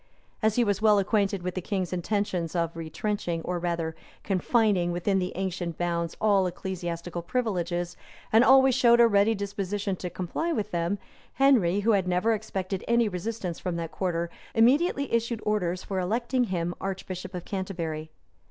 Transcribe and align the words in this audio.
As 0.41 0.55
he 0.55 0.63
was 0.63 0.81
well 0.81 0.97
acquainted 0.97 1.43
with 1.43 1.53
the 1.53 1.61
king's 1.61 1.93
intentions 1.93 2.55
of 2.55 2.75
retrenching, 2.75 3.43
or 3.43 3.59
rather 3.59 3.95
confining 4.23 4.91
within 4.91 5.19
the 5.19 5.31
ancient 5.35 5.77
bounds, 5.77 6.17
all 6.19 6.47
ecclesiastical 6.47 7.21
privileges, 7.21 7.95
and 8.33 8.43
always 8.43 8.73
showed 8.73 8.99
a 8.99 9.07
ready 9.07 9.35
disposition 9.35 9.95
to 9.97 10.09
comply 10.09 10.51
with 10.51 10.71
them, 10.71 10.97
Henry, 11.33 11.81
who 11.81 12.01
never 12.01 12.33
expected 12.33 12.83
any 12.87 13.07
resistance 13.07 13.59
from 13.59 13.75
that 13.75 13.91
quarter, 13.91 14.31
immediately 14.55 15.13
issued 15.13 15.39
orders 15.45 15.83
for 15.83 15.99
electing 15.99 16.45
him 16.45 16.73
archbishop 16.81 17.35
of 17.35 17.45
Canterbury. 17.45 18.09